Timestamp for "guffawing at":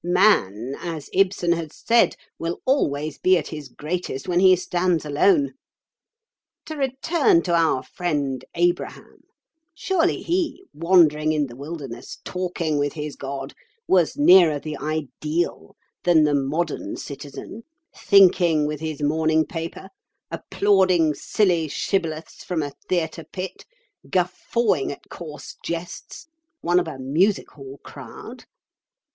24.09-25.09